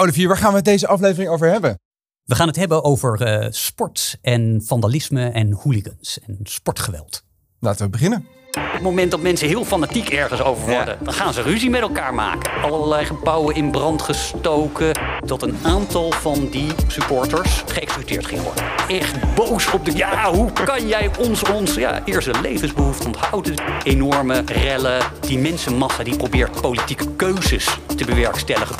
[0.00, 1.80] Olivier, waar gaan we het deze aflevering over hebben?
[2.24, 7.22] We gaan het hebben over uh, sport en vandalisme en hooligans en sportgeweld.
[7.60, 8.26] Laten we beginnen.
[8.50, 11.80] Op het moment dat mensen heel fanatiek ergens over worden, dan gaan ze ruzie met
[11.80, 12.62] elkaar maken.
[12.62, 15.00] Allerlei gebouwen in brand gestoken.
[15.26, 18.64] Dat een aantal van die supporters geëxecuteerd ging worden.
[18.88, 19.96] Echt boos op de.
[19.96, 23.62] Ja, hoe kan jij ons, ons ja, eerste levensbehoefte onthouden?
[23.84, 25.02] Enorme rellen.
[25.20, 28.76] Die mensenmassa die probeert politieke keuzes te bewerkstelligen.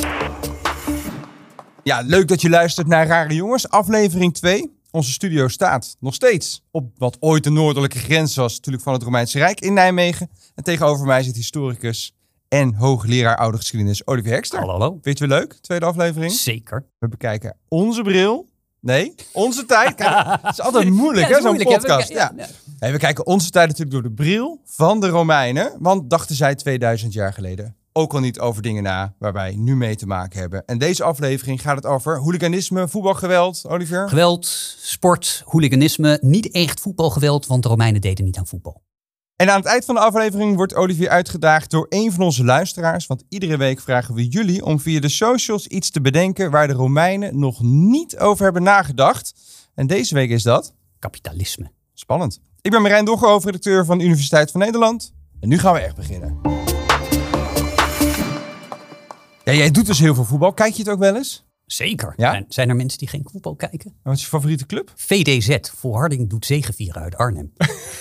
[1.89, 4.79] Ja, leuk dat je luistert naar Rare Jongens, aflevering 2.
[4.91, 9.03] Onze studio staat nog steeds op wat ooit de noordelijke grens was, natuurlijk van het
[9.03, 10.31] Romeinse Rijk in Nijmegen.
[10.55, 12.15] En tegenover mij zit historicus
[12.49, 14.59] en hoogleraar oude geschiedenis Olivier Hekster.
[14.59, 14.91] Hallo, hallo.
[14.91, 16.33] Vind je het weer leuk, tweede aflevering?
[16.33, 16.85] Zeker.
[16.99, 18.49] We bekijken onze bril.
[18.81, 19.99] Nee, onze tijd.
[20.43, 22.09] het is altijd moeilijk, hè, zo'n podcast.
[22.09, 22.33] Ja,
[22.79, 22.93] ja.
[22.93, 25.77] we kijken onze tijd natuurlijk door de bril van de Romeinen.
[25.79, 29.77] Want dachten zij 2000 jaar geleden ook al niet over dingen na waar wij nu
[29.77, 30.65] mee te maken hebben.
[30.65, 34.09] En deze aflevering gaat het over hooliganisme, voetbalgeweld, Olivier?
[34.09, 34.47] Geweld,
[34.79, 36.19] sport, hooliganisme.
[36.21, 38.83] Niet echt voetbalgeweld, want de Romeinen deden niet aan voetbal.
[39.37, 43.07] En aan het eind van de aflevering wordt Olivier uitgedaagd door een van onze luisteraars.
[43.07, 46.73] Want iedere week vragen we jullie om via de socials iets te bedenken waar de
[46.73, 49.35] Romeinen nog niet over hebben nagedacht.
[49.75, 50.75] En deze week is dat...
[50.99, 51.71] Kapitalisme.
[51.95, 52.41] Spannend.
[52.61, 55.13] Ik ben Marijn Dogger, hoofdredacteur van de Universiteit van Nederland.
[55.41, 56.41] En nu gaan we echt beginnen.
[59.49, 60.53] Ja, jij doet dus heel veel voetbal.
[60.53, 61.45] Kijk je het ook wel eens?
[61.69, 62.13] Zeker.
[62.17, 62.45] Ja?
[62.49, 63.95] Zijn er mensen die geen voetbal kijken?
[64.03, 64.93] Wat is je favoriete club?
[64.97, 67.53] VDZ, Volharding doet zegevieren uit Arnhem.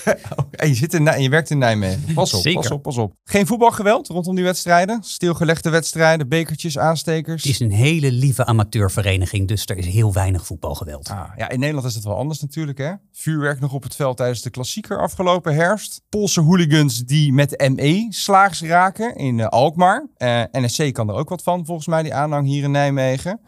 [0.50, 2.14] en, je zit in, en je werkt in Nijmegen.
[2.14, 2.60] Pas op, Zeker.
[2.60, 3.14] pas op, pas op.
[3.24, 5.02] Geen voetbalgeweld rondom die wedstrijden?
[5.02, 7.42] Stilgelegde wedstrijden, bekertjes, aanstekers?
[7.42, 11.08] Het is een hele lieve amateurvereniging, dus er is heel weinig voetbalgeweld.
[11.08, 12.78] Ah, ja, in Nederland is het wel anders natuurlijk.
[12.78, 12.92] Hè?
[13.12, 16.02] Vuurwerk nog op het veld tijdens de klassieker afgelopen herfst.
[16.08, 20.06] Poolse hooligans die met ME slaags raken in uh, Alkmaar.
[20.18, 23.40] Uh, eh, NSC kan er ook wat van, volgens mij, die aanhang hier in Nijmegen.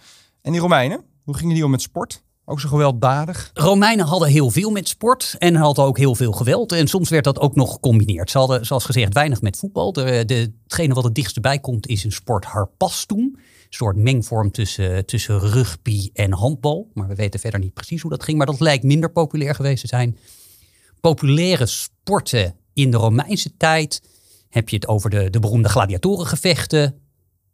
[0.43, 2.23] En die Romeinen, hoe gingen die om met sport?
[2.45, 3.51] Ook zo gewelddadig?
[3.55, 6.73] Romeinen hadden heel veel met sport en hadden ook heel veel geweld.
[6.73, 8.31] En soms werd dat ook nog gecombineerd.
[8.31, 9.93] Ze hadden, zoals gezegd, weinig met voetbal.
[9.93, 13.21] De, de, hetgene wat het dichtst bij komt is een sport harpastoem.
[13.21, 16.91] Een soort mengvorm tussen, tussen rugby en handbal.
[16.95, 18.37] Maar we weten verder niet precies hoe dat ging.
[18.37, 20.19] Maar dat lijkt minder populair geweest te zijn.
[21.01, 24.03] Populaire sporten in de Romeinse tijd
[24.49, 27.01] heb je het over de, de beroemde gladiatorengevechten,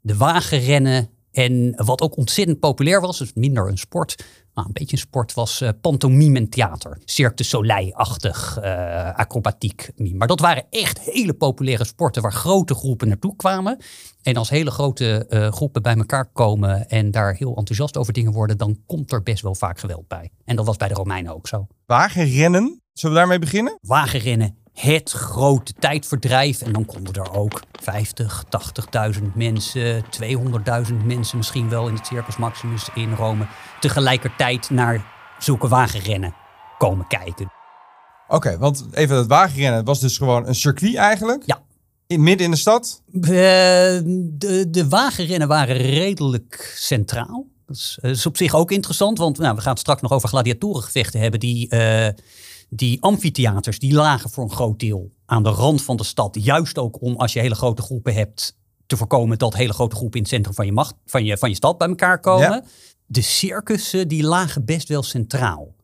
[0.00, 4.24] de wagenrennen en wat ook ontzettend populair was, dus minder een sport,
[4.54, 6.98] maar een beetje een sport, was uh, pantomime en theater.
[7.04, 9.90] Cirque du Soleil-achtig, uh, acrobatiek.
[9.96, 13.78] Maar dat waren echt hele populaire sporten waar grote groepen naartoe kwamen.
[14.22, 18.32] En als hele grote uh, groepen bij elkaar komen en daar heel enthousiast over dingen
[18.32, 20.30] worden, dan komt er best wel vaak geweld bij.
[20.44, 21.66] En dat was bij de Romeinen ook zo.
[21.86, 23.78] Wagenrennen, zullen we daarmee beginnen?
[23.80, 26.62] Wagenrennen het grote tijdverdrijf.
[26.62, 28.44] En dan konden er ook 50,
[29.18, 33.46] 80.000 mensen, 200.000 mensen misschien wel in het Circus Maximus in Rome
[33.80, 35.04] tegelijkertijd naar
[35.38, 36.34] zulke wagenrennen
[36.78, 37.52] komen kijken.
[38.28, 41.42] Oké, want even het wagenrennen was dus gewoon een circuit eigenlijk?
[41.46, 41.62] Ja.
[42.06, 43.02] In, midden in de stad?
[43.10, 47.46] de, de wagenrennen waren redelijk centraal.
[47.66, 50.28] Dat is, is, op zich ook interessant, want nou, we gaan het straks nog over
[50.28, 51.74] gladiatorengevechten hebben die...
[51.74, 52.08] Uh,
[52.68, 56.36] die amfitheaters die lagen voor een groot deel aan de rand van de stad.
[56.40, 58.56] Juist ook om als je hele grote groepen hebt
[58.86, 61.48] te voorkomen dat hele grote groepen in het centrum van je, macht, van je, van
[61.48, 62.64] je stad bij elkaar komen.
[63.06, 65.74] De circussen die lagen best wel centraal.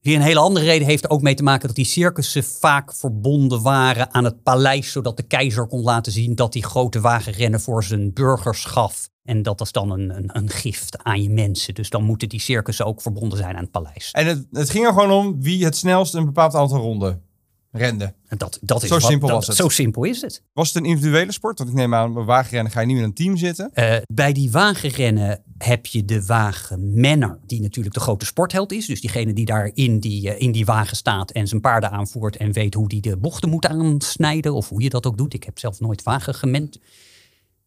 [0.00, 3.62] Hier een hele andere reden heeft ook mee te maken dat die circussen vaak verbonden
[3.62, 7.84] waren aan het paleis, zodat de keizer kon laten zien dat hij grote wagenrennen voor
[7.84, 9.08] zijn burgers gaf.
[9.22, 11.74] En dat is dan een, een, een, gift aan je mensen.
[11.74, 14.10] Dus dan moeten die circussen ook verbonden zijn aan het paleis.
[14.10, 17.27] En het, het ging er gewoon om wie het snelst een bepaald aantal ronden
[17.70, 18.14] rende.
[18.28, 19.56] Dat, dat is zo simpel was het.
[19.56, 20.42] Zo simpel is het.
[20.52, 21.58] Was het een individuele sport?
[21.58, 23.70] Want ik neem aan, bij wagenrennen ga je niet met een team zitten.
[23.74, 28.86] Uh, bij die wagenrennen heb je de wagenmenner, die natuurlijk de grote sportheld is.
[28.86, 32.36] Dus diegene die daar in die, uh, in die wagen staat en zijn paarden aanvoert
[32.36, 34.54] en weet hoe die de bochten moet aansnijden.
[34.54, 35.34] Of hoe je dat ook doet.
[35.34, 36.78] Ik heb zelf nooit wagen gemend.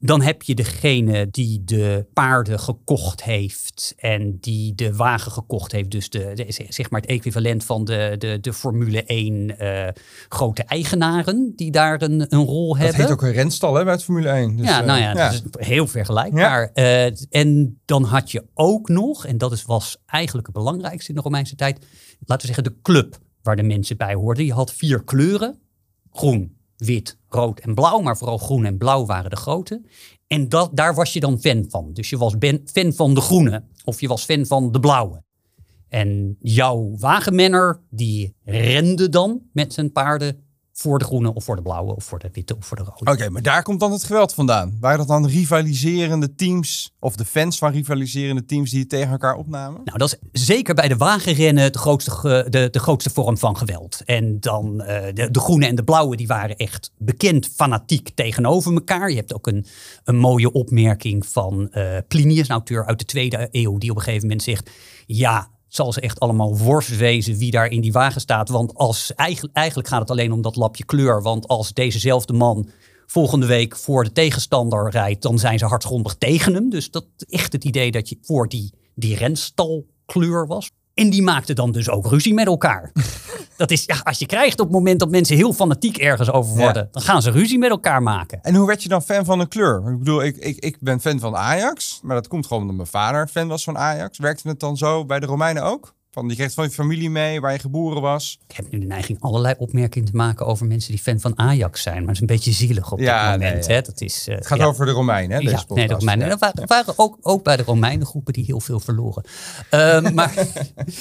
[0.04, 5.92] Dan heb je degene die de paarden gekocht heeft en die de wagen gekocht heeft.
[5.92, 9.94] Dus de, zeg maar het equivalent van de, de, de Formule 1 uh, eh,
[10.30, 12.98] grote eigenaren die daar een, een rol hebben.
[12.98, 14.56] Dat heet ook een renstal hè, bij het Formule 1.
[14.56, 15.32] Dus, ja, nou ja, ja.
[15.32, 16.72] Dat is heel vergelijkbaar.
[16.74, 17.08] Ja.
[17.08, 21.16] Uh, en dan had je ook nog, en dat is, was eigenlijk het belangrijkste in
[21.16, 21.86] de Romeinse tijd,
[22.26, 24.46] laten we zeggen de club waar de mensen bij hoorden.
[24.46, 25.60] Je had vier kleuren.
[26.12, 26.56] Groen,
[26.86, 29.82] wit, rood en blauw, maar vooral groen en blauw waren de grote.
[30.28, 31.94] En dat, daar was je dan fan van.
[31.94, 32.36] Dus je was
[32.66, 35.24] fan van de groene of je was fan van de blauwe.
[35.88, 41.62] En jouw wagenmenner, die rende dan met zijn paarden voor de groene of voor de
[41.62, 43.12] blauwe of voor de witte of voor de rode.
[43.12, 44.78] Oké, maar daar komt dan het geweld vandaan.
[44.80, 49.36] Waren dat dan rivaliserende teams of de fans van rivaliserende teams die het tegen elkaar
[49.36, 49.82] opnamen?
[49.84, 54.02] Nou, dat is zeker bij de wagenrennen de grootste, de, de grootste vorm van geweld.
[54.06, 58.74] En dan uh, de, de groene en de blauwe, die waren echt bekend fanatiek tegenover
[58.74, 59.10] elkaar.
[59.10, 59.66] Je hebt ook een,
[60.04, 64.04] een mooie opmerking van uh, Plinius, een auteur uit de tweede eeuw, die op een
[64.04, 64.70] gegeven moment zegt,
[65.06, 68.50] ja, zal ze echt allemaal worst wezen wie daar in die wagen staat.
[68.50, 71.22] Want als, eigenlijk, gaat het alleen om dat lapje kleur.
[71.22, 72.70] Want als dezezelfde man
[73.06, 76.70] volgende week voor de tegenstander rijdt, dan zijn ze hartgrondig tegen hem.
[76.70, 80.72] Dus dat echt het idee dat je voor die, die renstalkleur was.
[80.94, 82.92] En die maakten dan dus ook ruzie met elkaar.
[83.58, 86.56] dat is, ja, als je krijgt op het moment dat mensen heel fanatiek ergens over
[86.58, 88.40] worden, dan gaan ze ruzie met elkaar maken.
[88.42, 89.92] En hoe werd je dan fan van een kleur?
[89.92, 92.88] Ik bedoel, ik, ik, ik ben fan van Ajax, maar dat komt gewoon omdat mijn
[92.88, 94.18] vader fan was van Ajax.
[94.18, 95.94] Werkte het dan zo bij de Romeinen ook?
[96.12, 98.40] Van, je kreeg van je familie mee, waar je geboren was.
[98.48, 101.82] Ik heb nu de neiging allerlei opmerkingen te maken over mensen die fan van Ajax
[101.82, 101.98] zijn.
[101.98, 103.68] Maar het is een beetje zielig op ja, dit moment.
[103.68, 103.82] hè?
[103.82, 106.30] Dat is, uh, het gaat over de Romeinen, hè, deze ja, nee, de Romeinen.
[106.30, 109.24] Er waren, waren, ook, ook bij de Romeinen groepen die heel veel verloren.
[109.72, 110.34] Uh, maar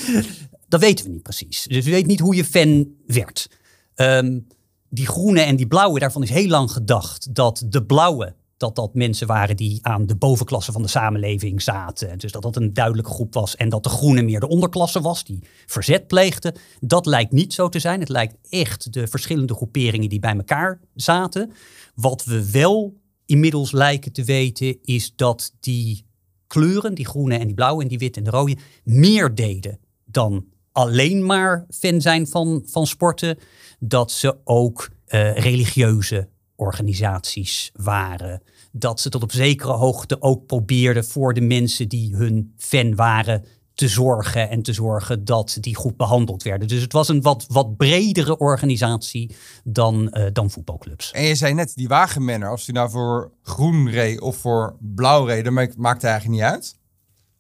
[0.69, 1.63] dat weten we niet precies.
[1.63, 3.51] Dus we weten niet hoe je fan werd.
[3.95, 4.47] Um,
[4.89, 8.95] die groene en die blauwe, daarvan is heel lang gedacht dat de blauwe dat dat
[8.95, 12.19] mensen waren die aan de bovenklasse van de samenleving zaten.
[12.19, 15.25] Dus dat dat een duidelijke groep was en dat de groene meer de onderklasse was
[15.25, 16.55] die verzet pleegde.
[16.81, 18.01] Dat lijkt niet zo te zijn.
[18.01, 21.53] Het lijkt echt de verschillende groeperingen die bij elkaar zaten.
[21.95, 22.95] Wat we wel
[23.27, 26.05] inmiddels lijken te weten is dat die
[26.47, 30.45] kleuren, die groene en die blauwe en die witte en de rode, meer deden dan
[30.73, 33.39] alleen maar fan zijn van, van sporten.
[33.79, 36.29] Dat ze ook uh, religieuze
[36.61, 38.43] organisaties waren.
[38.73, 43.45] Dat ze tot op zekere hoogte ook probeerden voor de mensen die hun fan waren
[43.75, 46.69] te zorgen en te zorgen dat die goed behandeld werden.
[46.69, 51.11] Dus het was een wat, wat bredere organisatie dan, uh, dan voetbalclubs.
[51.11, 55.25] En je zei net, die wagenmenner, als die nou voor groen reed of voor blauw
[55.25, 56.77] reed, dat maakt eigenlijk niet uit.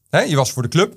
[0.08, 0.20] Hè?
[0.20, 0.96] Je was voor de club.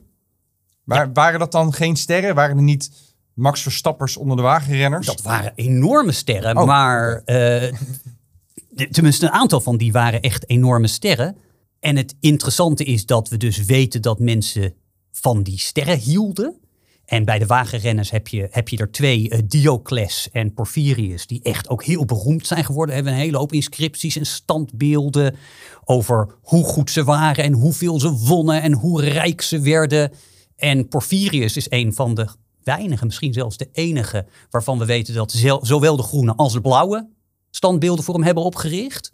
[0.84, 2.36] Maar waren dat dan geen sterren?
[2.36, 2.92] Waren er niet
[3.34, 5.06] Max Verstappers onder de wagenrenners?
[5.06, 6.66] Dat waren enorme sterren, oh.
[6.66, 7.74] maar uh,
[8.76, 11.38] tenminste een aantal van die waren echt enorme sterren.
[11.80, 14.74] En het interessante is dat we dus weten dat mensen
[15.12, 16.58] van die sterren hielden.
[17.06, 21.42] En bij de wagenrenners heb je, heb je er twee, uh, Diocles en Porphyrius, die
[21.42, 22.96] echt ook heel beroemd zijn geworden.
[22.96, 25.36] Hebben een hele hoop inscripties en standbeelden
[25.84, 30.12] over hoe goed ze waren en hoeveel ze wonnen en hoe rijk ze werden.
[30.56, 32.28] En Porphyrius is een van de
[32.64, 35.32] weinige, misschien zelfs de enige, waarvan we weten dat
[35.62, 37.08] zowel de groene als de blauwe
[37.56, 39.12] standbeelden voor hem hebben opgericht.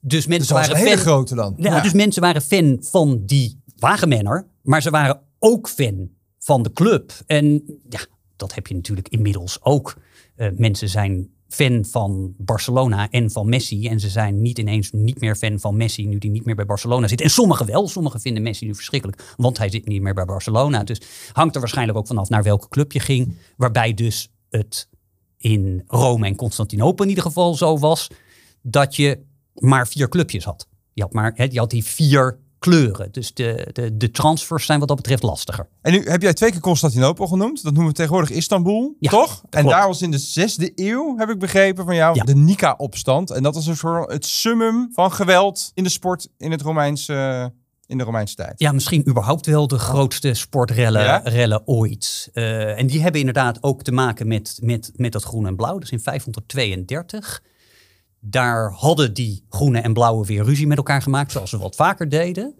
[0.00, 1.54] Dus mensen waren een hele fan, grote dan.
[1.56, 6.08] Ja, Dus mensen waren fan van die wagenmenner, maar ze waren ook fan
[6.38, 7.12] van de club.
[7.26, 8.00] En ja,
[8.36, 9.96] dat heb je natuurlijk inmiddels ook.
[10.36, 13.88] Uh, mensen zijn fan van Barcelona en van Messi.
[13.88, 16.66] En ze zijn niet ineens niet meer fan van Messi nu die niet meer bij
[16.66, 17.20] Barcelona zit.
[17.20, 17.88] En sommigen wel.
[17.88, 20.84] Sommigen vinden Messi nu verschrikkelijk, want hij zit niet meer bij Barcelona.
[20.84, 21.00] Dus
[21.32, 23.36] hangt er waarschijnlijk ook vanaf naar welke club je ging.
[23.56, 24.88] Waarbij dus het
[25.38, 28.10] in Rome en Constantinopel in ieder geval zo was
[28.62, 30.68] dat je maar vier clubjes had.
[30.92, 33.12] Je had, maar, je had die vier kleuren.
[33.12, 35.68] Dus de, de, de transfers zijn wat dat betreft lastiger.
[35.80, 37.62] En nu heb jij twee keer Constantinopel genoemd.
[37.62, 39.42] Dat noemen we tegenwoordig Istanbul, ja, toch?
[39.50, 43.30] En daar was in de zesde eeuw, heb ik begrepen van jou, de Nika-opstand.
[43.30, 47.52] En dat was een soort het summum van geweld in de sport in het Romeinse
[47.88, 48.52] in de Romeinse tijd.
[48.56, 52.30] Ja, misschien überhaupt wel de grootste sportrellen rellen ooit.
[52.34, 55.78] Uh, en die hebben inderdaad ook te maken met, met, met dat groen en blauw.
[55.78, 57.42] Dus in 532.
[58.20, 62.08] Daar hadden die groene en blauwe weer ruzie met elkaar gemaakt, zoals ze wat vaker
[62.08, 62.54] deden.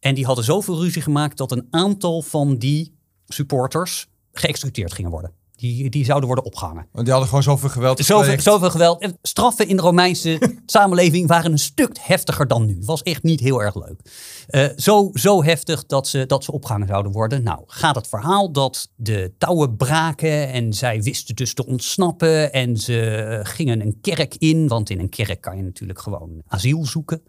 [0.00, 5.32] En die hadden zoveel ruzie gemaakt dat een aantal van die supporters geëxecuteerd gingen worden.
[5.64, 6.86] Die, die zouden worden opgehangen.
[6.92, 7.98] Want die hadden gewoon zoveel geweld.
[7.98, 9.08] Zoveel, zoveel geweld.
[9.22, 12.78] Straffen in de Romeinse samenleving waren een stuk heftiger dan nu.
[12.80, 14.00] Was echt niet heel erg leuk.
[14.48, 17.42] Uh, zo, zo heftig dat ze, dat ze opgehangen zouden worden.
[17.42, 22.52] Nou, gaat het verhaal dat de touwen braken en zij wisten dus te ontsnappen.
[22.52, 26.84] En ze gingen een kerk in, want in een kerk kan je natuurlijk gewoon asiel
[26.84, 27.22] zoeken.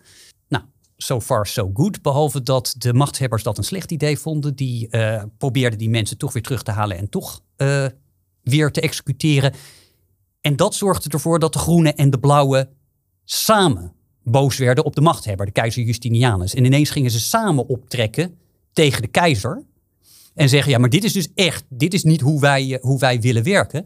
[0.48, 0.64] Nou,
[0.98, 2.02] so far so good.
[2.02, 4.56] Behalve dat de machthebbers dat een slecht idee vonden.
[4.56, 7.86] Die uh, probeerden die mensen toch weer terug te halen en toch uh,
[8.46, 9.54] weer te executeren.
[10.42, 12.70] En dat zorgde ervoor dat de groene en de blauwe
[13.24, 16.54] samen boos werden op de machthebber, de keizer Justinianus.
[16.54, 18.38] En ineens gingen ze samen optrekken
[18.74, 19.64] tegen de keizer.
[20.34, 23.00] En zeggen, ja, maar dit is dus echt, dit is niet hoe wij, eh, hoe
[23.00, 23.86] wij willen werken.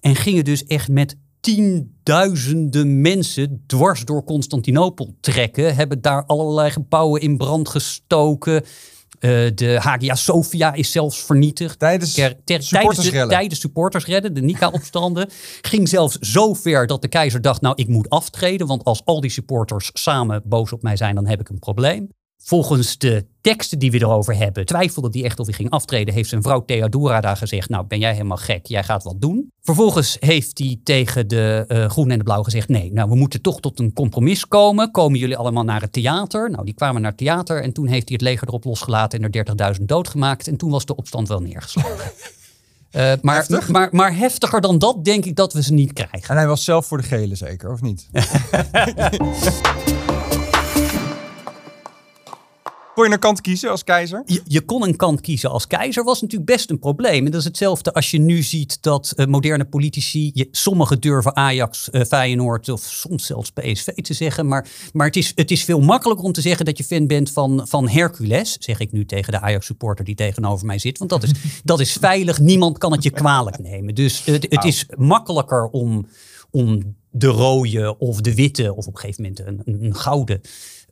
[0.00, 5.74] En gingen dus echt met tienduizenden mensen dwars door Constantinopel trekken.
[5.74, 8.64] Hebben daar allerlei gebouwen in brand gestoken
[9.20, 11.78] Uh, de Hagia Sophia is zelfs vernietigd.
[11.78, 13.28] Tijdens ter, ter, supportersredden.
[13.28, 15.28] Tijdens, supportersredden, de Nika-opstanden.
[15.60, 18.66] ging zelfs zo ver dat de keizer dacht, nou ik moet aftreden.
[18.66, 22.08] Want als al die supporters samen boos op mij zijn, dan heb ik een probleem.
[22.42, 26.28] Volgens de teksten die we erover hebben, twijfelde die echt of hij ging aftreden, heeft
[26.28, 29.52] zijn vrouw Theodora daar gezegd, nou ben jij helemaal gek, jij gaat wat doen.
[29.62, 33.40] Vervolgens heeft hij tegen de uh, groen en de blauw gezegd, nee, nou we moeten
[33.40, 34.90] toch tot een compromis komen.
[34.90, 36.50] Komen jullie allemaal naar het theater?
[36.50, 39.32] Nou, die kwamen naar het theater en toen heeft hij het leger erop losgelaten en
[39.32, 40.48] er 30.000 doodgemaakt.
[40.48, 42.12] En toen was de opstand wel neergeslagen.
[42.92, 46.28] Uh, maar, maar, maar heftiger dan dat denk ik dat we ze niet krijgen.
[46.28, 48.08] En hij was zelf voor de gele zeker, of niet?
[52.96, 54.22] Kon je een kant kiezen als keizer?
[54.26, 57.24] Je, je, kon een kant kiezen als keizer, was natuurlijk best een probleem.
[57.24, 61.36] En dat is hetzelfde als je nu ziet dat uh, moderne politici, je, sommigen durven
[61.36, 64.48] Ajax, uh, Feyenoord of soms zelfs PSV te zeggen.
[64.48, 67.30] Maar, maar het, is, het is veel makkelijker om te zeggen dat je fan bent
[67.30, 70.98] van, van Hercules, zeg ik nu tegen de Ajax supporter die tegenover mij zit.
[70.98, 71.30] Want dat is,
[71.64, 73.94] dat is veilig, niemand kan het je kwalijk nemen.
[73.94, 76.06] Dus het, het is makkelijker om,
[76.50, 80.40] om de rode of de witte, of op een gegeven moment een, een gouden,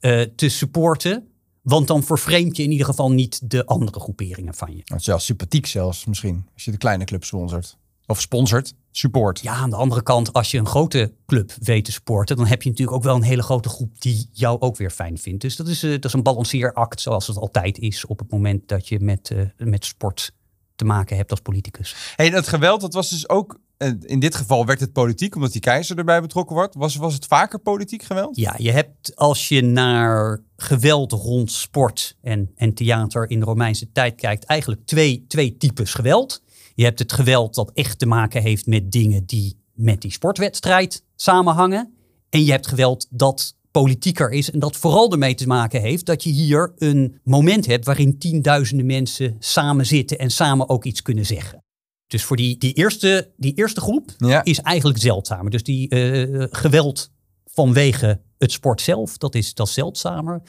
[0.01, 1.29] uh, te supporten
[1.65, 4.83] want dan vervreemd je in ieder geval niet de andere groeperingen van je.
[4.85, 7.77] Het is wel sympathiek zelfs misschien, als je de kleine club sponsort.
[8.07, 9.41] Of sponsort, support.
[9.41, 12.63] Ja, aan de andere kant, als je een grote club weet te supporten, dan heb
[12.63, 15.41] je natuurlijk ook wel een hele grote groep die jou ook weer fijn vindt.
[15.41, 18.69] Dus dat is, uh, dat is een balanceeract zoals het altijd is op het moment
[18.69, 20.33] dat je met, uh, met sport
[20.75, 21.95] te maken hebt als politicus.
[22.17, 23.61] Hey, dat geweld, dat was dus ook
[24.01, 26.75] in dit geval werd het politiek, omdat die keizer erbij betrokken wordt.
[26.75, 28.37] Was, was het vaker politiek geweld?
[28.37, 33.93] Ja, je hebt als je naar geweld rond sport en, en theater in de Romeinse
[33.93, 36.43] tijd kijkt, eigenlijk twee, twee types geweld.
[36.75, 41.05] Je hebt het geweld dat echt te maken heeft met dingen die met die sportwedstrijd
[41.17, 41.95] samenhangen.
[42.31, 46.23] En je hebt geweld dat politieker is en dat vooral ermee te maken heeft dat
[46.23, 51.27] je hier een moment hebt waarin tienduizenden mensen samen zitten en samen ook iets kunnen
[51.27, 51.64] zeggen.
[52.07, 54.11] Dus voor die, die, eerste, die eerste groep
[54.43, 55.51] is eigenlijk zeldzamer.
[55.51, 57.11] Dus die uh, geweld
[57.45, 60.43] vanwege het sport zelf, dat is, dat zeldzamer.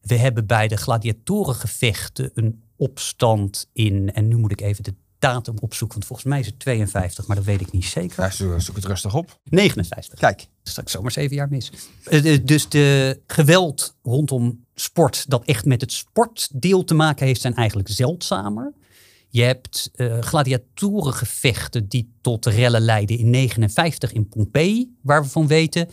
[0.00, 5.54] We hebben bij de gladiatorengevechten een opstand in, en nu moet ik even de datum
[5.60, 8.22] opzoeken, want volgens mij is het 52, maar dat weet ik niet zeker.
[8.22, 9.38] Ja, zoek, zoek het rustig op.
[9.44, 10.18] 59.
[10.18, 10.46] Kijk.
[10.62, 11.72] Straks zomaar zeven jaar mis.
[12.04, 17.54] Eh, dus de geweld rondom sport dat echt met het sportdeel te maken heeft, zijn
[17.54, 18.72] eigenlijk zeldzamer.
[19.34, 25.46] Je hebt uh, gladiatorengevechten die tot rellen leiden in 59 in Pompeii, waar we van
[25.46, 25.88] weten.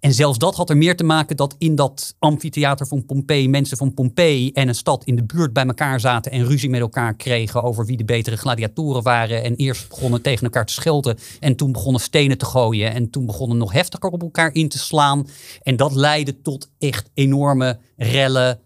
[0.00, 3.76] En zelfs dat had er meer te maken dat in dat amfitheater van Pompeii mensen
[3.76, 7.14] van Pompeii en een stad in de buurt bij elkaar zaten en ruzie met elkaar
[7.14, 9.42] kregen over wie de betere gladiatoren waren.
[9.42, 13.26] En eerst begonnen tegen elkaar te schelden en toen begonnen stenen te gooien en toen
[13.26, 15.26] begonnen nog heftiger op elkaar in te slaan.
[15.62, 18.60] En dat leidde tot echt enorme rellen,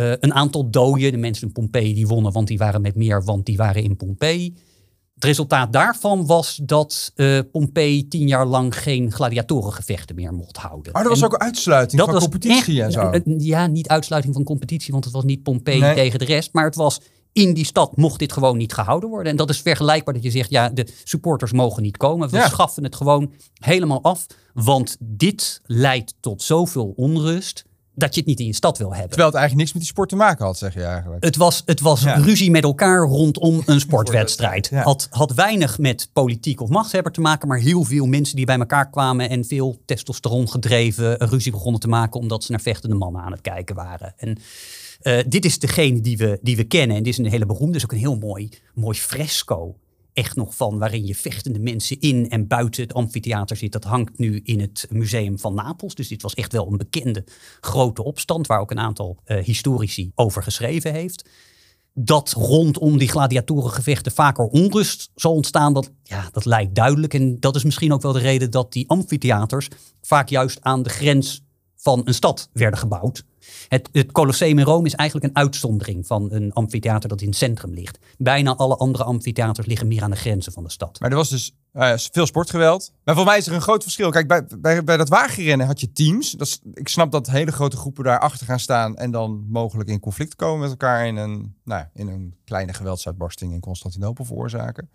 [0.00, 1.12] uh, een aantal doden.
[1.12, 3.96] De mensen in Pompeii die wonnen, want die waren met meer, want die waren in
[3.96, 4.56] Pompeii.
[5.14, 10.92] Het resultaat daarvan was dat uh, Pompeii tien jaar lang geen gladiatorengevechten meer mocht houden.
[10.92, 13.10] Maar er was ook uitsluiting van competitie en zo.
[13.24, 16.52] Ja, niet uitsluiting van competitie, want het was niet Pompeii tegen de rest.
[16.52, 17.00] Maar het was
[17.32, 19.30] in die stad mocht dit gewoon niet gehouden worden.
[19.30, 22.30] En dat is vergelijkbaar dat je zegt, ja, de supporters mogen niet komen.
[22.30, 24.26] We schaffen het gewoon helemaal af.
[24.52, 27.64] Want dit leidt tot zoveel onrust
[27.98, 29.08] dat je het niet in je stad wil hebben.
[29.08, 31.24] Terwijl het eigenlijk niks met die sport te maken had, zeg je eigenlijk.
[31.24, 34.70] Het was, het was ruzie met elkaar rondom een sportwedstrijd.
[34.70, 38.58] Had, had weinig met politiek of machtshebber te maken, maar heel veel mensen die bij
[38.58, 43.22] elkaar kwamen en veel testosteron gedreven ruzie begonnen te maken omdat ze naar vechtende mannen
[43.22, 44.14] aan het kijken waren.
[44.16, 44.38] En
[45.02, 47.76] uh, dit is degene die we, die we kennen en dit is een hele beroemde,
[47.76, 49.74] is ook een heel mooi, mooi fresco
[50.18, 53.72] echt nog van waarin je vechtende mensen in en buiten het amfitheater zit.
[53.72, 55.94] Dat hangt nu in het museum van Napels.
[55.94, 57.24] Dus dit was echt wel een bekende
[57.60, 61.28] grote opstand waar ook een aantal uh, historici over geschreven heeft.
[61.94, 67.14] Dat rondom die gladiatorengevechten vaker onrust zal ontstaan, dat, ja, dat lijkt duidelijk.
[67.14, 69.68] En dat is misschien ook wel de reden dat die amfitheaters
[70.00, 71.46] vaak juist aan de grens
[71.78, 73.24] van een stad werden gebouwd.
[73.68, 77.36] Het, het Colosseum in Rome is eigenlijk een uitzondering van een amfitheater dat in het
[77.36, 77.98] centrum ligt.
[78.16, 81.00] Bijna alle andere amfitheaters liggen meer aan de grenzen van de stad.
[81.00, 82.92] Maar er was dus uh, veel sportgeweld.
[83.04, 84.10] Maar voor mij is er een groot verschil.
[84.10, 86.30] Kijk, bij, bij, bij dat wagenrennen had je teams.
[86.30, 90.00] Dat ik snap dat hele grote groepen daar achter gaan staan en dan mogelijk in
[90.00, 94.90] conflict komen met elkaar in een, nou, in een kleine geweldsuitbarsting in Constantinopel veroorzaken.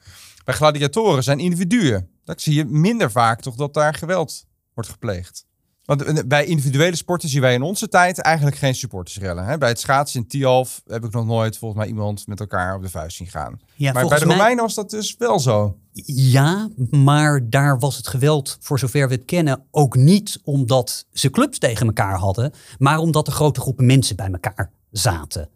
[0.46, 2.10] Bij gladiatoren zijn individuen.
[2.24, 5.46] Dat zie je minder vaak toch dat daar geweld wordt gepleegd.
[5.86, 9.46] Want bij individuele sporten zien wij in onze tijd eigenlijk geen supportersrellen.
[9.46, 9.58] Hè?
[9.58, 12.82] Bij het schaatsen in Tialf heb ik nog nooit volgens mij iemand met elkaar op
[12.82, 13.60] de vuist zien gaan.
[13.76, 15.78] Ja, maar bij de Romeinen was dat dus wel zo.
[16.06, 21.30] Ja, maar daar was het geweld, voor zover we het kennen, ook niet omdat ze
[21.30, 25.50] clubs tegen elkaar hadden, maar omdat er grote groepen mensen bij elkaar zaten.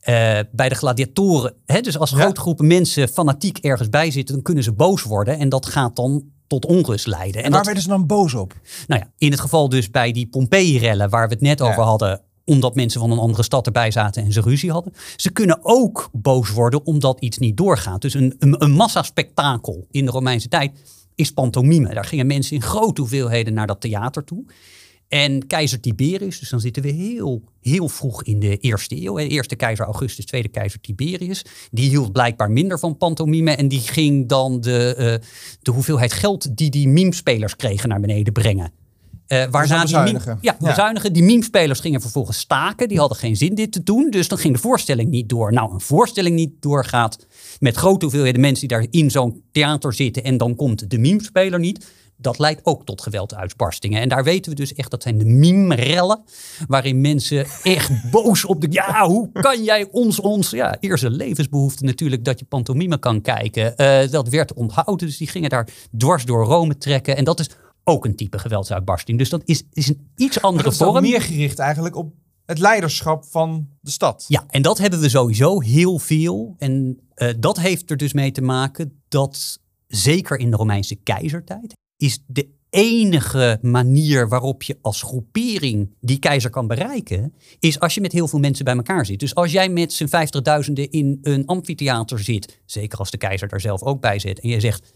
[0.00, 1.54] Uh, bij de gladiatoren.
[1.66, 1.80] Hè?
[1.80, 5.38] Dus als grote groepen mensen fanatiek ergens bij zitten, dan kunnen ze boos worden.
[5.38, 7.44] En dat gaat dan tot onrust leiden.
[7.44, 8.54] En, waar werden ze dan boos op?
[8.86, 12.20] Nou ja, in het geval dus bij die Pompeii-rellen, waar we het net over hadden,
[12.44, 14.92] omdat mensen van een andere stad erbij zaten en ze ruzie hadden.
[15.16, 18.00] Ze kunnen ook boos worden omdat iets niet doorgaat.
[18.00, 20.72] Dus een, een, een massaspektakel in de Romeinse tijd
[21.14, 21.94] is pantomime.
[21.94, 24.44] Daar gingen mensen in grote hoeveelheden naar dat theater toe.
[25.08, 29.18] En keizer Tiberius, dus dan zitten we heel, heel vroeg in de eerste eeuw.
[29.18, 31.44] Eerste keizer Augustus, tweede keizer Tiberius.
[31.70, 33.50] Die hield blijkbaar minder van pantomime.
[33.50, 35.28] En die ging dan de, uh,
[35.62, 38.72] de hoeveelheid geld die die meme-spelers kregen naar beneden brengen.
[39.28, 41.12] Uh, waarna die meme, ja, bezuinigen.
[41.12, 42.88] Die meme-spelers gingen vervolgens staken.
[42.88, 44.10] Die hadden geen zin dit te doen.
[44.10, 45.52] Dus dan ging de voorstelling niet door.
[45.52, 47.26] Nou, een voorstelling niet doorgaat
[47.58, 50.24] met grote hoeveelheden mensen die daar in zo'n theater zitten.
[50.24, 51.86] En dan komt de meme-speler niet
[52.20, 54.00] dat leidt ook tot gewelduitbarstingen.
[54.00, 56.24] En daar weten we dus echt, dat zijn de meme-rellen,
[56.66, 58.66] waarin mensen echt boos op de...
[58.70, 60.50] Ja, hoe kan jij ons, ons...
[60.50, 63.74] Ja, eerste levensbehoefte natuurlijk, dat je pantomime kan kijken.
[63.76, 67.16] Uh, dat werd onthouden, dus die gingen daar dwars door Rome trekken.
[67.16, 67.50] En dat is
[67.84, 69.18] ook een type geweldsuitbarsting.
[69.18, 70.94] Dus dat is, is een iets andere vorm.
[70.94, 72.12] Dat is meer gericht eigenlijk op
[72.48, 74.24] het leiderschap van de stad.
[74.28, 76.54] Ja, en dat hebben we sowieso heel veel.
[76.58, 81.72] En uh, dat heeft er dus mee te maken dat zeker in de Romeinse keizertijd
[81.96, 88.00] is de enige manier waarop je als groepering die keizer kan bereiken, is als je
[88.00, 89.20] met heel veel mensen bij elkaar zit.
[89.20, 93.60] Dus als jij met z'n vijftigduizenden in een amfitheater zit, zeker als de keizer daar
[93.60, 94.92] zelf ook bij zit, en je zegt,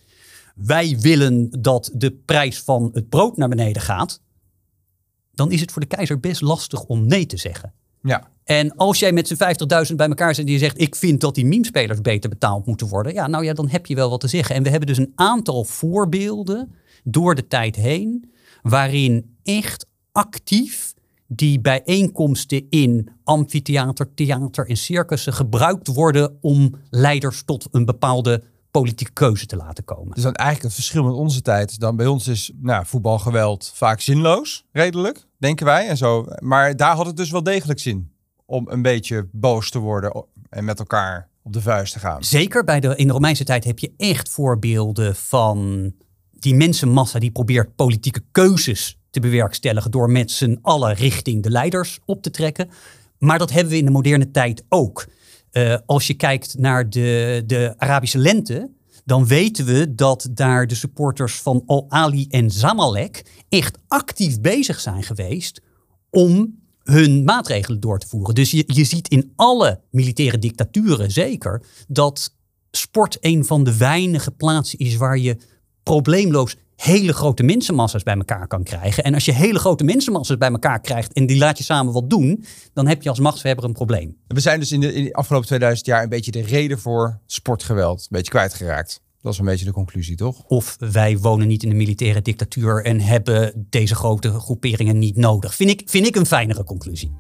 [0.54, 4.20] wij willen dat de prijs van het brood naar beneden gaat,
[5.34, 7.72] dan is het voor de keizer best lastig om nee te zeggen.
[8.02, 8.30] Ja.
[8.44, 11.34] En als jij met z'n 50.000 bij elkaar zit en je zegt: Ik vind dat
[11.34, 13.12] die meme-spelers beter betaald moeten worden.
[13.12, 14.54] Ja, nou ja, dan heb je wel wat te zeggen.
[14.54, 16.74] En we hebben dus een aantal voorbeelden
[17.04, 20.94] door de tijd heen, waarin echt actief
[21.26, 29.12] die bijeenkomsten in amfitheater, theater en circussen gebruikt worden om leiders tot een bepaalde politieke
[29.12, 30.14] keuze te laten komen.
[30.14, 31.80] Dus dan eigenlijk het verschil met onze tijd.
[31.80, 36.26] Dan bij ons is nou, voetbalgeweld vaak zinloos, redelijk, denken wij en zo.
[36.38, 38.10] Maar daar had het dus wel degelijk zin
[38.46, 42.24] om een beetje boos te worden en met elkaar op de vuist te gaan.
[42.24, 45.92] Zeker bij de, in de Romeinse tijd heb je echt voorbeelden van
[46.30, 51.98] die mensenmassa die probeert politieke keuzes te bewerkstelligen door met z'n allen richting de leiders
[52.04, 52.70] op te trekken.
[53.18, 55.06] Maar dat hebben we in de moderne tijd ook.
[55.52, 58.70] Uh, als je kijkt naar de, de Arabische lente,
[59.04, 65.02] dan weten we dat daar de supporters van Al-Ali en Zamalek echt actief bezig zijn
[65.02, 65.60] geweest
[66.10, 68.34] om hun maatregelen door te voeren.
[68.34, 72.34] Dus je, je ziet in alle militaire dictaturen zeker dat
[72.70, 75.36] sport een van de weinige plaatsen is waar je
[75.82, 79.04] probleemloos hele grote mensenmassa's bij elkaar kan krijgen.
[79.04, 82.10] En als je hele grote mensenmassa's bij elkaar krijgt en die laat je samen wat
[82.10, 84.16] doen, dan heb je als machtshebber een probleem.
[84.26, 87.18] We zijn dus in de, in de afgelopen 2000 jaar een beetje de reden voor
[87.26, 89.00] sportgeweld een beetje kwijtgeraakt.
[89.20, 90.42] Dat is een beetje de conclusie, toch?
[90.46, 95.54] Of wij wonen niet in een militaire dictatuur en hebben deze grote groeperingen niet nodig.
[95.54, 97.12] Vind ik, vind ik een fijnere conclusie.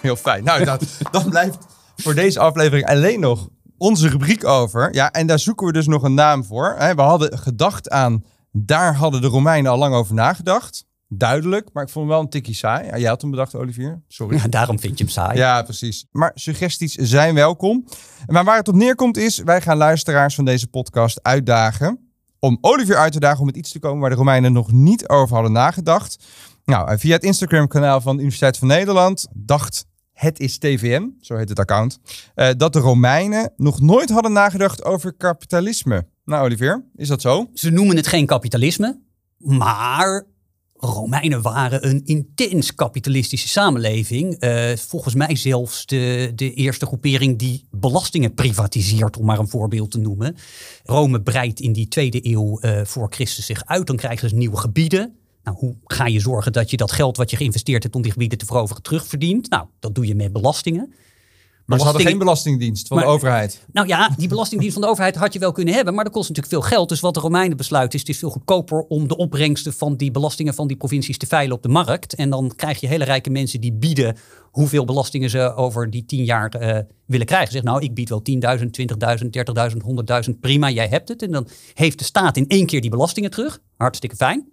[0.00, 0.44] Heel fijn.
[0.44, 1.58] Nou, dat, dan blijft
[1.96, 4.94] voor deze aflevering alleen nog onze rubriek over.
[4.94, 6.76] Ja, en daar zoeken we dus nog een naam voor.
[6.78, 10.84] We hadden gedacht aan, daar hadden de Romeinen al lang over nagedacht.
[11.08, 12.86] Duidelijk, maar ik vond hem wel een tikkie saai.
[12.86, 14.02] Ja, jij had hem bedacht, Olivier.
[14.08, 14.36] Sorry.
[14.36, 15.38] Ja, daarom vind je hem saai.
[15.38, 16.06] Ja, precies.
[16.10, 17.84] Maar suggesties zijn welkom.
[18.26, 21.98] Maar waar het op neerkomt is, wij gaan luisteraars van deze podcast uitdagen
[22.38, 25.08] om Olivier uit te dagen om met iets te komen waar de Romeinen nog niet
[25.08, 26.24] over hadden nagedacht.
[26.64, 31.48] Nou, via het Instagram-kanaal van de Universiteit van Nederland dacht het is TVM, zo heet
[31.48, 31.98] het account,
[32.36, 36.06] uh, dat de Romeinen nog nooit hadden nagedacht over kapitalisme.
[36.24, 37.50] Nou, Olivier, is dat zo?
[37.54, 39.00] Ze noemen het geen kapitalisme,
[39.38, 40.26] maar
[40.76, 44.44] Romeinen waren een intens kapitalistische samenleving.
[44.44, 49.90] Uh, volgens mij zelfs de, de eerste groepering die belastingen privatiseert, om maar een voorbeeld
[49.90, 50.36] te noemen.
[50.84, 53.86] Rome breidt in die tweede eeuw uh, voor Christus zich uit.
[53.86, 55.16] Dan krijgen ze nieuwe gebieden.
[55.44, 58.12] Nou, hoe ga je zorgen dat je dat geld wat je geïnvesteerd hebt om die
[58.12, 59.50] gebieden te veroveren terugverdient?
[59.50, 60.94] Nou, dat doe je met belastingen.
[61.64, 63.64] Maar ze hadden geen belastingdienst van de overheid.
[63.72, 66.28] Nou ja, die belastingdienst van de overheid had je wel kunnen hebben, maar dat kost
[66.28, 66.88] natuurlijk veel geld.
[66.88, 70.10] Dus wat de Romeinen besluiten is, het is veel goedkoper om de opbrengsten van die
[70.10, 72.14] belastingen van die provincies te veilen op de markt.
[72.14, 76.24] En dan krijg je hele rijke mensen die bieden hoeveel belastingen ze over die tien
[76.24, 77.52] jaar uh, willen krijgen.
[77.52, 78.64] Zeg nou, ik bied wel 10.000, 20.000,
[79.70, 79.76] 30.000,
[80.28, 81.22] 100.000, prima, jij hebt het.
[81.22, 83.60] En dan heeft de staat in één keer die belastingen terug.
[83.76, 84.52] Hartstikke fijn.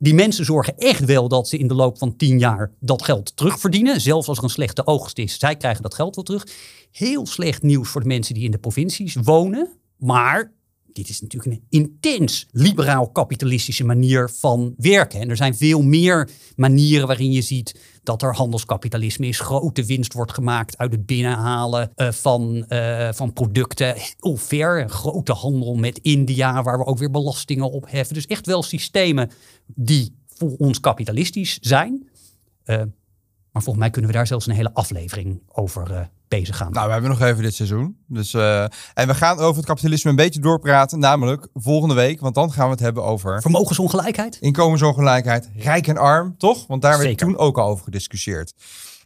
[0.00, 3.36] Die mensen zorgen echt wel dat ze in de loop van tien jaar dat geld
[3.36, 4.00] terugverdienen.
[4.00, 6.46] Zelfs als er een slechte oogst is, zij krijgen dat geld wel terug.
[6.90, 9.68] Heel slecht nieuws voor de mensen die in de provincies wonen.
[9.96, 10.52] Maar
[10.92, 15.20] dit is natuurlijk een intens liberaal-kapitalistische manier van werken.
[15.20, 20.12] En er zijn veel meer manieren waarin je ziet dat er handelskapitalisme is, grote winst
[20.12, 23.94] wordt gemaakt uit het binnenhalen uh, van, uh, van producten.
[23.96, 28.14] Heel ver, een grote handel met India, waar we ook weer belastingen op heffen.
[28.14, 29.30] Dus echt wel systemen
[29.66, 32.08] die voor ons kapitalistisch zijn.
[32.64, 32.76] Uh,
[33.52, 36.72] maar volgens mij kunnen we daar zelfs een hele aflevering over bezig gaan.
[36.72, 37.96] Nou, we hebben nog even dit seizoen.
[38.06, 38.62] Dus, uh,
[38.94, 40.98] en we gaan over het kapitalisme een beetje doorpraten.
[40.98, 42.20] Namelijk volgende week.
[42.20, 43.40] Want dan gaan we het hebben over...
[43.40, 44.36] Vermogensongelijkheid.
[44.40, 45.50] Inkomensongelijkheid.
[45.56, 46.66] Rijk en arm, toch?
[46.66, 48.52] Want daar werd toen ook al over gediscussieerd.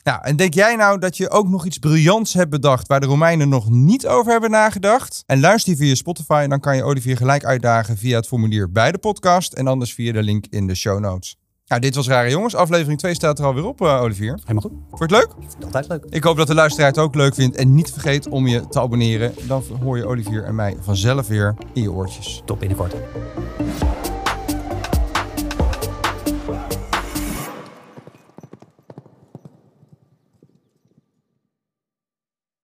[0.02, 3.06] Nou, en denk jij nou dat je ook nog iets briljants hebt bedacht waar de
[3.06, 5.22] Romeinen nog niet over hebben nagedacht?
[5.26, 8.98] En luister via Spotify, dan kan je Olivier gelijk uitdagen via het formulier bij de
[8.98, 11.36] podcast en anders via de link in de show notes.
[11.72, 12.54] Nou, dit was Rare Jongens.
[12.54, 14.38] Aflevering 2 staat er alweer op, uh, Olivier.
[14.40, 14.72] Helemaal goed.
[14.90, 15.28] Vond je het leuk?
[15.64, 16.04] Altijd leuk.
[16.10, 17.56] Ik hoop dat de luisteraar het ook leuk vindt.
[17.56, 19.34] En niet vergeet om je te abonneren.
[19.46, 22.42] Dan hoor je Olivier en mij vanzelf weer in je oortjes.
[22.44, 22.94] Tot binnenkort.